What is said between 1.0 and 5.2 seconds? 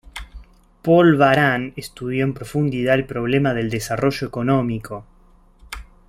Baran estudió en profundidad el problema del desarrollo económico.